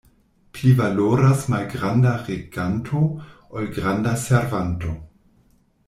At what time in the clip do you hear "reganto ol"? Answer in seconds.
2.23-3.71